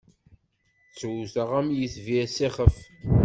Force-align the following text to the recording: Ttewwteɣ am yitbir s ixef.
Ttewwteɣ 0.91 1.49
am 1.59 1.67
yitbir 1.77 2.25
s 2.35 2.37
ixef. 2.47 2.75